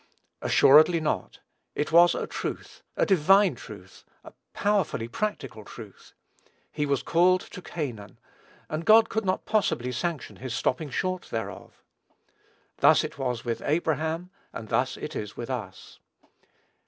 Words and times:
Assuredly 0.41 0.99
not. 0.99 1.41
It 1.75 1.91
was 1.91 2.15
a 2.15 2.25
truth, 2.25 2.81
a 2.97 3.05
divine 3.05 3.53
truth, 3.53 4.03
a 4.23 4.33
powerfully 4.51 5.07
practical 5.07 5.63
truth. 5.63 6.13
He 6.71 6.87
was 6.87 7.03
called 7.03 7.41
to 7.41 7.61
Canaan, 7.61 8.17
and 8.67 8.83
God 8.83 9.09
could 9.09 9.25
not 9.25 9.45
possibly 9.45 9.91
sanction 9.91 10.37
his 10.37 10.55
stopping 10.55 10.89
short 10.89 11.25
thereof. 11.29 11.83
Thus 12.77 13.03
it 13.03 13.19
was 13.19 13.45
with 13.45 13.61
Abraham, 13.63 14.31
and 14.51 14.69
thus 14.69 14.97
it 14.97 15.15
is 15.15 15.37
with 15.37 15.51
us. 15.51 15.99